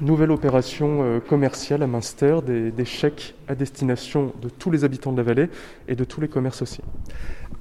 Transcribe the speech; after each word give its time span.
nouvelle 0.00 0.30
opération 0.30 1.02
euh, 1.02 1.20
commerciale 1.20 1.82
à 1.82 1.86
Münster, 1.86 2.38
des, 2.46 2.84
chèques 2.84 3.34
à 3.48 3.54
destination 3.54 4.32
de 4.40 4.48
tous 4.48 4.70
les 4.70 4.84
habitants 4.84 5.12
de 5.12 5.18
la 5.18 5.22
vallée 5.22 5.48
et 5.86 5.94
de 5.94 6.04
tous 6.04 6.20
les 6.20 6.28
commerces 6.28 6.62
aussi. 6.62 6.80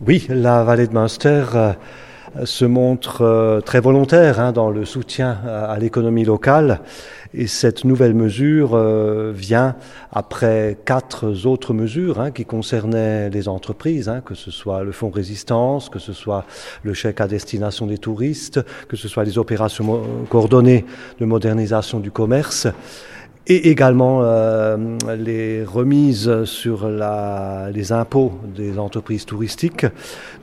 Oui, 0.05 0.25
la 0.29 0.63
vallée 0.63 0.87
de 0.87 0.93
Münster 0.93 1.45
euh, 1.55 1.73
se 2.45 2.65
montre 2.65 3.21
euh, 3.21 3.61
très 3.61 3.79
volontaire 3.79 4.39
hein, 4.39 4.51
dans 4.51 4.69
le 4.69 4.85
soutien 4.85 5.37
à 5.47 5.77
l'économie 5.79 6.25
locale. 6.25 6.81
Et 7.33 7.47
cette 7.47 7.83
nouvelle 7.83 8.13
mesure 8.13 8.71
euh, 8.73 9.31
vient 9.35 9.75
après 10.11 10.77
quatre 10.85 11.45
autres 11.45 11.73
mesures 11.73 12.19
hein, 12.19 12.31
qui 12.31 12.45
concernaient 12.45 13.29
les 13.29 13.47
entreprises, 13.47 14.07
hein, 14.09 14.21
que 14.25 14.33
ce 14.33 14.49
soit 14.49 14.83
le 14.83 14.91
fonds 14.91 15.09
résistance, 15.09 15.89
que 15.89 15.99
ce 15.99 16.13
soit 16.13 16.45
le 16.83 16.93
chèque 16.93 17.21
à 17.21 17.27
destination 17.27 17.85
des 17.85 17.97
touristes, 17.97 18.61
que 18.87 18.95
ce 18.95 19.07
soit 19.07 19.23
les 19.23 19.37
opérations 19.37 20.01
coordonnées 20.29 20.85
de 21.19 21.25
modernisation 21.25 21.99
du 21.99 22.11
commerce 22.11 22.67
et 23.47 23.69
également 23.69 24.19
euh, 24.21 24.77
les 25.17 25.63
remises 25.63 26.43
sur 26.43 26.89
la, 26.89 27.69
les 27.73 27.91
impôts 27.93 28.33
des 28.43 28.77
entreprises 28.77 29.25
touristiques, 29.25 29.85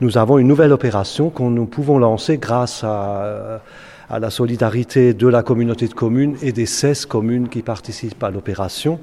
nous 0.01 0.17
avons 0.17 0.39
une 0.39 0.47
nouvelle 0.47 0.73
opération 0.73 1.29
que 1.29 1.43
nous 1.43 1.67
pouvons 1.67 1.99
lancer 1.99 2.37
grâce 2.37 2.83
à, 2.83 3.61
à 4.09 4.19
la 4.19 4.29
solidarité 4.31 5.13
de 5.13 5.27
la 5.27 5.43
communauté 5.43 5.87
de 5.87 5.93
communes 5.93 6.35
et 6.41 6.51
des 6.51 6.65
16 6.65 7.05
communes 7.05 7.47
qui 7.47 7.61
participent 7.61 8.23
à 8.23 8.31
l'opération. 8.31 8.99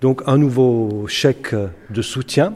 Donc 0.00 0.22
un 0.26 0.38
nouveau 0.38 1.06
chèque 1.08 1.54
de 1.90 2.02
soutien 2.02 2.54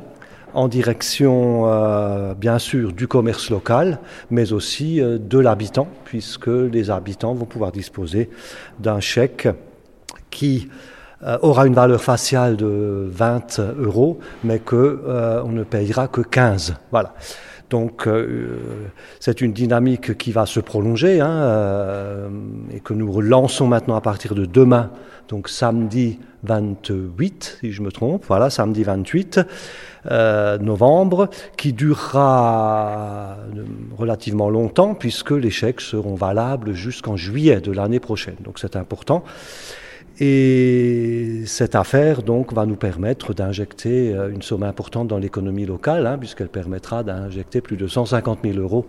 en 0.55 0.69
direction, 0.69 1.65
euh, 1.67 2.35
bien 2.35 2.59
sûr, 2.59 2.93
du 2.93 3.07
commerce 3.07 3.51
local, 3.51 3.99
mais 4.31 4.53
aussi 4.53 5.03
euh, 5.03 5.19
de 5.19 5.39
l'habitant, 5.39 5.87
puisque 6.05 6.47
les 6.47 6.91
habitants 6.91 7.35
vont 7.35 7.45
pouvoir 7.45 7.73
disposer 7.73 8.31
d'un 8.79 9.01
chèque 9.01 9.49
qui 10.37 10.69
euh, 11.25 11.39
aura 11.41 11.67
une 11.67 11.75
valeur 11.75 12.03
faciale 12.03 12.57
de 12.57 13.09
20 13.11 13.61
euros, 13.79 14.19
mais 14.45 14.59
que 14.59 15.01
on 15.45 15.53
ne 15.53 15.65
payera 15.65 16.09
que 16.09 16.21
15. 16.21 16.75
Voilà. 16.91 17.15
Donc 17.71 18.07
euh, 18.07 18.59
c'est 19.19 19.41
une 19.41 19.53
dynamique 19.53 20.17
qui 20.17 20.31
va 20.31 20.47
se 20.47 20.61
prolonger 20.61 21.21
hein, 21.21 21.31
euh, 21.31 22.29
et 22.73 22.81
que 22.81 22.95
nous 22.95 23.11
relançons 23.11 23.67
maintenant 23.67 23.97
à 23.97 24.01
partir 24.01 24.35
de 24.35 24.45
demain, 24.45 24.91
donc 25.29 25.49
samedi 25.49 26.21
28, 26.45 27.59
si 27.61 27.73
je 27.73 27.83
me 27.83 27.91
trompe, 27.91 28.25
voilà, 28.29 28.51
samedi 28.51 28.85
28 28.85 29.41
euh, 30.13 30.59
novembre, 30.59 31.29
qui 31.57 31.73
durera 31.73 33.37
relativement 33.99 34.49
longtemps 34.49 34.95
puisque 34.95 35.33
les 35.33 35.51
chèques 35.51 35.81
seront 35.81 36.15
valables 36.15 36.73
jusqu'en 36.73 37.17
juillet 37.17 37.61
de 37.61 37.73
l'année 37.73 38.01
prochaine. 38.01 38.37
Donc 38.45 38.61
c'est 38.61 38.77
important. 38.77 39.25
Et 40.19 41.43
cette 41.45 41.75
affaire 41.75 42.23
donc 42.23 42.55
va 42.55 42.65
nous 42.65 42.77
permettre 42.77 43.35
d'injecter 43.35 44.15
euh, 44.15 44.31
une 44.31 44.41
somme 44.41 44.63
importante 44.63 45.09
dans 45.09 45.19
l'économie 45.19 45.67
locale, 45.67 46.07
hein, 46.07 46.17
puisqu'elle 46.17 46.49
permettra 46.49 47.03
d'injecter 47.03 47.61
plus 47.61 47.77
de 47.77 47.87
150 47.87 48.39
000 48.43 48.59
euros 48.59 48.87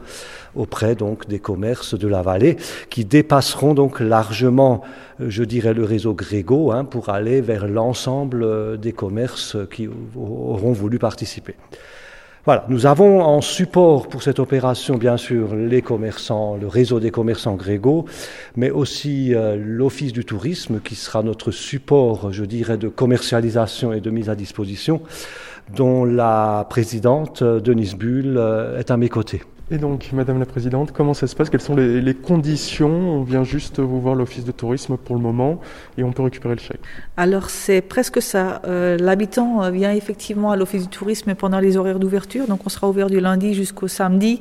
auprès 0.55 0.95
donc 0.95 1.27
des 1.27 1.39
commerces 1.39 1.99
de 1.99 2.07
la 2.07 2.21
vallée, 2.21 2.55
qui 2.89 3.03
dépasseront 3.03 3.73
donc 3.73 3.99
largement, 3.99 4.83
euh, 5.19 5.25
je 5.29 5.43
dirais, 5.43 5.73
le 5.73 5.83
réseau 5.83 6.13
Grégo 6.13 6.71
hein, 6.71 6.85
pour 6.85 7.09
aller 7.09 7.41
vers 7.41 7.67
l'ensemble 7.67 8.43
euh, 8.43 8.77
des 8.77 8.93
commerces 8.93 9.57
qui 9.69 9.89
auront 10.15 10.71
voulu 10.71 10.97
participer. 10.97 11.55
Voilà, 12.47 12.63
nous 12.69 12.85
avons 12.85 13.19
en 13.19 13.41
support 13.41 14.07
pour 14.07 14.23
cette 14.23 14.39
opération, 14.39 14.95
bien 14.95 15.17
sûr, 15.17 15.53
les 15.53 15.81
commerçants, 15.81 16.55
le 16.55 16.67
réseau 16.67 17.01
des 17.01 17.11
commerçants 17.11 17.55
Grégo, 17.55 18.05
mais 18.55 18.69
aussi 18.69 19.35
euh, 19.35 19.57
l'Office 19.59 20.13
du 20.13 20.23
tourisme 20.23 20.79
qui 20.79 20.95
sera 20.95 21.23
notre 21.23 21.51
support, 21.51 22.31
je 22.31 22.45
dirais, 22.45 22.77
de 22.77 22.87
commercialisation 22.87 23.91
et 23.91 23.99
de 23.99 24.09
mise 24.11 24.29
à 24.29 24.35
disposition, 24.35 25.01
dont 25.75 26.05
la 26.05 26.65
présidente, 26.69 27.43
Denise 27.43 27.95
Bull, 27.95 28.37
euh, 28.37 28.79
est 28.79 28.91
à 28.91 28.95
mes 28.95 29.09
côtés. 29.09 29.41
Et 29.69 29.77
donc, 29.77 30.11
Madame 30.13 30.39
la 30.39 30.45
Présidente, 30.45 30.93
comment 30.93 31.13
ça 31.13 31.27
se 31.27 31.35
passe? 31.35 31.49
Quelles 31.49 31.59
sont 31.59 31.75
les, 31.75 32.13
conditions? 32.13 32.87
On 32.89 33.23
vient 33.23 33.43
juste 33.43 33.79
vous 33.79 33.99
voir 33.99 34.15
l'Office 34.15 34.45
de 34.45 34.53
tourisme 34.53 34.95
pour 34.95 35.15
le 35.15 35.21
moment 35.21 35.59
et 35.97 36.03
on 36.03 36.13
peut 36.13 36.23
récupérer 36.23 36.55
le 36.55 36.61
chèque. 36.61 36.79
Alors, 37.17 37.49
c'est 37.49 37.81
presque 37.81 38.21
ça. 38.21 38.61
Euh, 38.65 38.95
l'habitant 38.97 39.61
euh, 39.63 39.69
vient 39.69 39.91
effectivement 39.91 40.51
à 40.51 40.55
l'Office 40.55 40.83
du 40.83 40.87
tourisme 40.87 41.35
pendant 41.35 41.59
les 41.59 41.75
horaires 41.75 41.99
d'ouverture. 41.99 42.47
Donc, 42.47 42.61
on 42.65 42.69
sera 42.69 42.87
ouvert 42.87 43.09
du 43.09 43.19
lundi 43.19 43.53
jusqu'au 43.53 43.89
samedi 43.89 44.39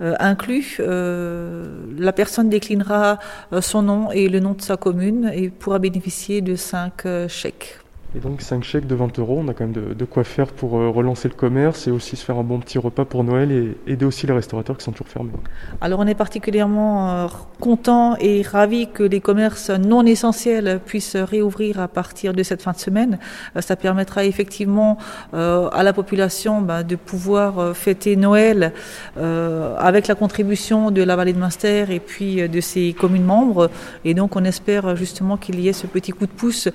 euh, 0.00 0.14
inclus. 0.18 0.80
la 0.80 2.12
personne 2.12 2.48
déclinera 2.48 3.20
son 3.60 3.82
nom 3.82 4.10
et 4.10 4.28
le 4.28 4.40
nom 4.40 4.54
de 4.54 4.62
sa 4.62 4.76
commune 4.76 5.30
et 5.32 5.50
pourra 5.50 5.78
bénéficier 5.78 6.40
de 6.40 6.56
cinq 6.56 7.06
chèques 7.28 7.83
et 8.16 8.20
donc 8.20 8.42
5 8.42 8.62
chèques 8.62 8.86
de 8.86 8.94
20 8.94 9.18
euros, 9.18 9.42
on 9.44 9.48
a 9.48 9.54
quand 9.54 9.64
même 9.64 9.94
de, 9.94 10.04
quoi 10.04 10.22
faire 10.22 10.46
pour 10.46 10.78
euh, 10.78 10.88
relancer 10.88 11.28
le 11.28 11.34
commerce 11.34 11.88
et 11.88 11.90
aussi 11.90 12.14
se 12.14 12.24
faire 12.24 12.38
un 12.38 12.44
bon 12.44 12.60
petit 12.60 12.78
repas 12.78 13.04
pour 13.04 13.24
Noël 13.24 13.50
et 13.50 13.76
aider 13.90 14.04
aussi 14.04 14.26
les 14.26 14.32
restaurateurs 14.32 14.76
qui 14.76 14.84
sont 14.84 14.92
toujours 14.92 15.08
fermés. 15.08 15.32
Alors 15.80 15.98
on 15.98 16.06
est 16.06 16.14
particulièrement 16.14 17.10
euh, 17.10 17.26
content 17.60 18.16
et 18.20 18.42
ravi 18.42 18.88
que 18.88 19.02
les 19.02 19.20
commerces 19.20 19.70
non 19.70 20.06
essentiels 20.06 20.80
puissent 20.84 21.16
réouvrir 21.16 21.80
à 21.80 21.88
partir 21.88 22.34
de 22.34 22.42
cette 22.44 22.62
fin 22.62 22.70
de 22.70 22.78
semaine. 22.78 23.18
Euh, 23.56 23.60
ça 23.60 23.74
permettra 23.74 24.24
effectivement 24.24 24.98
à 25.32 25.82
la 25.82 25.92
population 25.92 26.60
bah, 26.60 26.82
de 26.82 26.96
pouvoir 26.96 27.74
fêter 27.74 28.16
Noël 28.16 28.72
avec 29.16 30.06
la 30.06 30.14
contribution 30.14 30.90
de 30.90 31.02
la 31.02 31.16
vallée 31.16 31.32
de 31.32 31.38
Munster 31.38 31.86
et 31.88 32.00
puis 32.00 32.48
de 32.48 32.60
ses 32.60 32.92
communes 32.92 33.24
membres. 33.24 33.70
Et 34.04 34.14
donc 34.14 34.36
on 34.36 34.44
espère 34.44 34.96
justement 34.96 35.36
qu'il 35.36 35.58
y 35.60 35.68
ait 35.68 35.72
ce 35.72 35.86
petit 35.86 36.12
coup 36.12 36.26
de 36.26 36.32
pouce 36.32 36.68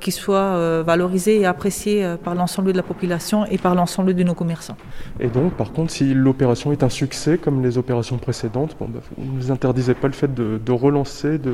qui 0.00 0.12
soit 0.12 0.81
valorisé 0.82 1.40
et 1.40 1.46
apprécié 1.46 2.04
euh, 2.04 2.16
par 2.16 2.34
l'ensemble 2.34 2.72
de 2.72 2.76
la 2.76 2.82
population 2.82 3.44
et 3.46 3.58
par 3.58 3.74
l'ensemble 3.74 4.14
de 4.14 4.22
nos 4.22 4.34
commerçants. 4.34 4.76
Et 5.20 5.28
donc, 5.28 5.54
par 5.54 5.72
contre, 5.72 5.92
si 5.92 6.14
l'opération 6.14 6.72
est 6.72 6.82
un 6.82 6.88
succès, 6.88 7.38
comme 7.38 7.62
les 7.62 7.78
opérations 7.78 8.18
précédentes, 8.18 8.76
bon, 8.78 8.88
bah, 8.88 9.00
vous 9.16 9.32
ne 9.32 9.40
vous 9.40 9.50
interdisez 9.50 9.94
pas 9.94 10.08
le 10.08 10.12
fait 10.12 10.32
de, 10.32 10.60
de 10.64 10.72
relancer, 10.72 11.38
de 11.38 11.52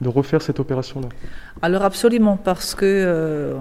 de 0.00 0.08
refaire 0.08 0.42
cette 0.42 0.60
opération-là 0.60 1.08
Alors 1.60 1.82
absolument, 1.82 2.36
parce 2.36 2.74
que 2.74 2.84
euh, 2.84 3.54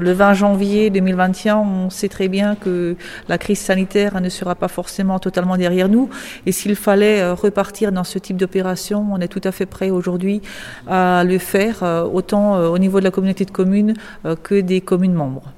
le 0.00 0.12
20 0.12 0.34
janvier 0.34 0.90
2021, 0.90 1.56
on 1.56 1.90
sait 1.90 2.08
très 2.08 2.26
bien 2.26 2.56
que 2.56 2.96
la 3.28 3.38
crise 3.38 3.60
sanitaire 3.60 4.20
ne 4.20 4.28
sera 4.28 4.56
pas 4.56 4.66
forcément 4.66 5.20
totalement 5.20 5.56
derrière 5.56 5.88
nous. 5.88 6.10
Et 6.46 6.52
s'il 6.52 6.74
fallait 6.74 7.20
euh, 7.20 7.34
repartir 7.34 7.92
dans 7.92 8.02
ce 8.02 8.18
type 8.18 8.36
d'opération, 8.36 9.06
on 9.12 9.20
est 9.20 9.28
tout 9.28 9.40
à 9.44 9.52
fait 9.52 9.66
prêt 9.66 9.90
aujourd'hui 9.90 10.42
à 10.88 11.22
le 11.24 11.38
faire, 11.38 11.82
autant 12.12 12.58
au 12.58 12.78
niveau 12.78 12.98
de 12.98 13.04
la 13.04 13.10
communauté 13.10 13.44
de 13.44 13.50
communes 13.50 13.94
que 14.44 14.60
des 14.60 14.80
communes 14.80 15.14
membres. 15.14 15.52